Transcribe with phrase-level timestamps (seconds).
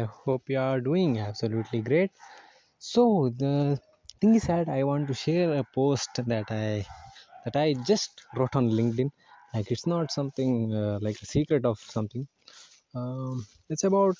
[0.00, 2.10] I hope you are doing absolutely great.
[2.78, 3.80] So the
[4.20, 6.86] thing is that I want to share a post that I
[7.44, 9.10] that I just wrote on LinkedIn.
[9.54, 12.26] Like it's not something uh, like a secret of something.
[12.94, 14.16] Um, it's about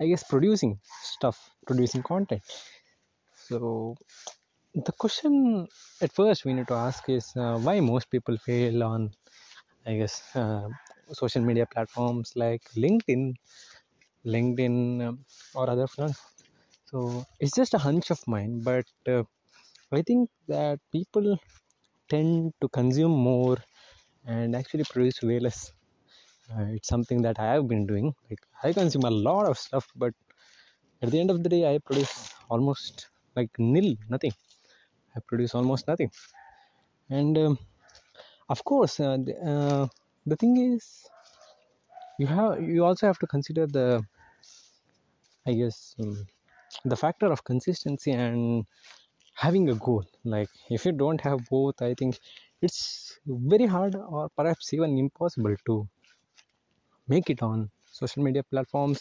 [0.00, 0.80] I guess producing
[1.14, 2.42] stuff, producing content.
[3.48, 3.96] So
[4.74, 5.68] the question
[6.02, 9.10] at first we need to ask is uh, why most people fail on
[9.86, 10.68] I guess uh,
[11.12, 13.34] social media platforms like LinkedIn,
[14.26, 15.24] LinkedIn um,
[15.54, 16.20] or other platforms.
[16.86, 19.24] So it's just a hunch of mine, but uh,
[19.92, 21.38] I think that people
[22.08, 23.58] tend to consume more
[24.26, 25.72] and actually produce way less.
[26.52, 28.14] Uh, it's something that I have been doing.
[28.30, 30.14] Like I consume a lot of stuff, but
[31.02, 34.32] at the end of the day, I produce almost like nil, nothing.
[35.16, 36.10] I produce almost nothing,
[37.10, 37.58] and um,
[38.48, 39.88] of course, uh, the, uh,
[40.26, 41.08] the thing is,
[42.18, 44.04] you have you also have to consider the,
[45.46, 46.26] I guess, um,
[46.84, 48.66] the factor of consistency and
[49.34, 50.04] having a goal.
[50.24, 52.18] Like if you don't have both i think
[52.62, 55.88] it's very hard or perhaps even impossible to
[57.12, 59.00] make it on social media platforms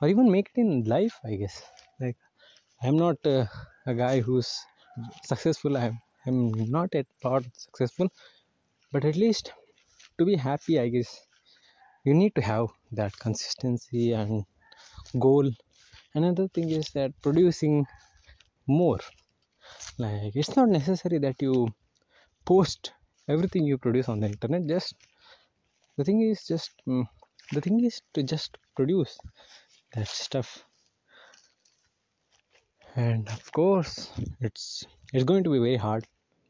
[0.00, 1.56] or even make it in life i guess.
[2.00, 2.16] Like
[2.84, 3.46] i'm not uh,
[3.86, 4.50] a guy who's
[5.24, 5.76] successful.
[5.76, 6.40] I'm, I'm
[6.78, 8.08] not at all successful
[8.92, 9.52] but at least
[10.18, 11.10] to be happy i guess
[12.04, 14.44] you need to have that consistency and
[15.26, 15.50] goal
[16.14, 17.86] another thing is that producing
[18.66, 19.00] more.
[19.98, 21.68] Like it's not necessary that you
[22.44, 22.92] post
[23.28, 24.66] everything you produce on the internet.
[24.66, 24.94] Just
[25.96, 27.04] the thing is just mm,
[27.52, 29.18] the thing is to just produce
[29.94, 30.64] that stuff.
[32.96, 36.04] And of course it's it's going to be very hard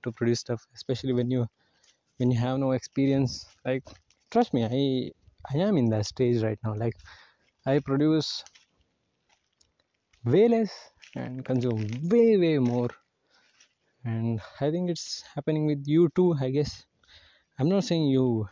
[0.04, 1.46] to produce stuff especially when you
[2.18, 3.46] when you have no experience.
[3.64, 3.84] Like
[4.30, 5.12] trust me i
[5.54, 6.74] i am in that stage right now.
[6.74, 6.96] Like
[7.66, 8.44] i produce
[10.24, 10.72] way less
[11.14, 12.90] and consume way way more.
[14.04, 16.84] And i think it's happening with you too i guess.
[17.58, 18.48] I'm not saying you.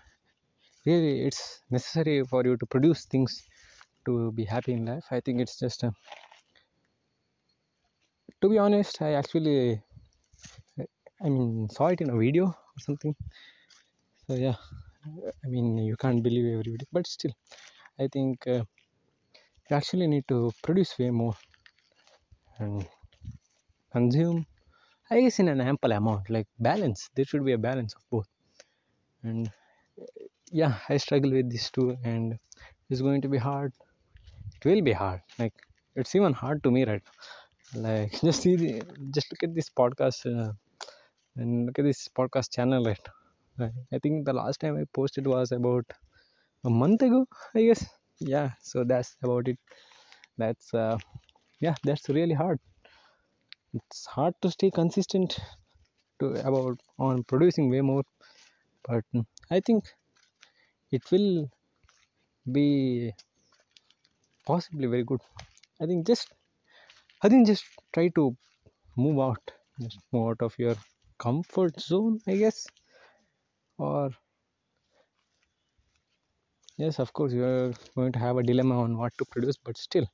[0.87, 3.43] Really it's necessary for you to produce things
[4.07, 5.05] to be happy in life.
[5.11, 5.93] I think it's just a,
[8.41, 9.83] to be honest i actually
[11.25, 13.15] i mean saw it in a video or something.
[14.27, 14.57] So yeah.
[15.45, 17.33] I mean you can't believe every video but still
[17.99, 18.63] i think uh,
[19.71, 21.35] you actually need to produce way more
[22.59, 22.87] and
[23.93, 24.47] consume
[25.11, 27.11] I guess in an ample amount, like balance.
[27.15, 28.29] There should be a balance of both.
[29.23, 29.51] And
[30.51, 32.39] yeah, I struggle with this too, and
[32.91, 33.73] it's going to be hard.
[34.57, 35.23] It will be hard.
[35.39, 35.55] Like
[35.97, 37.03] it's even hard to me right
[37.75, 37.81] now.
[37.83, 38.83] Like just see, the,
[39.15, 40.53] just look at this podcast uh,
[41.37, 43.09] and look at this podcast channel right.
[43.59, 45.87] Like, I think the last time I posted was about
[46.65, 47.87] a month ago, I guess.
[48.21, 49.59] Yeah, so that's about it.
[50.39, 50.99] That's uh,
[51.61, 52.59] yeah, that's really hard.
[53.73, 55.39] It's hard to stay consistent
[56.21, 58.05] to about on producing way more
[58.85, 59.85] but mm, i think
[60.91, 61.49] it will
[62.51, 63.13] be
[64.47, 65.21] possibly very good.
[65.81, 66.33] I think just
[67.23, 67.65] i think just
[67.95, 68.25] try to
[68.97, 69.53] move out
[69.83, 70.77] just move out of your
[71.19, 72.67] comfort zone i guess.
[73.79, 74.11] Or
[76.83, 80.07] yes of course you're going to have a dilemma on what to produce but still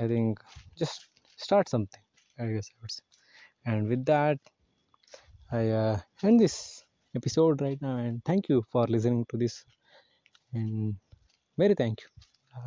[0.00, 0.40] i think
[0.78, 2.02] just start something
[2.40, 3.04] I guess I would say.
[3.66, 4.38] And with that,
[5.52, 6.84] I uh, end this
[7.14, 7.96] episode right now.
[7.98, 9.64] And thank you for listening to this.
[10.54, 10.96] And
[11.58, 12.08] very thank you.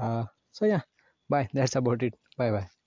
[0.01, 0.81] Uh, so yeah,
[1.29, 1.49] bye.
[1.53, 2.15] That's about it.
[2.37, 2.72] Bye bye.